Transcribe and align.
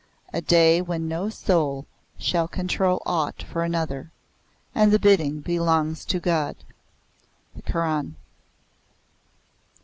A 0.33 0.41
day 0.41 0.81
when 0.81 1.07
no 1.07 1.29
soul 1.29 1.85
shall 2.17 2.47
control 2.47 3.03
aught 3.05 3.43
for 3.43 3.61
another. 3.63 4.09
And 4.73 4.91
the 4.91 4.97
bidding 4.97 5.41
belongs 5.41 6.05
to 6.05 6.19
God. 6.19 6.55
THE 7.55 7.61
KORAN. 7.71 8.15